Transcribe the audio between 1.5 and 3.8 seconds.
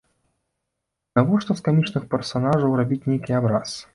з камічных персанажаў рабіць нейкі абраз.